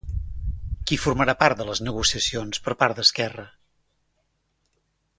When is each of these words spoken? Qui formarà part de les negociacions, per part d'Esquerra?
Qui 0.91 0.97
formarà 1.01 1.35
part 1.43 1.59
de 1.61 1.67
les 1.69 1.83
negociacions, 1.89 2.63
per 2.69 2.75
part 2.83 3.01
d'Esquerra? 3.01 3.47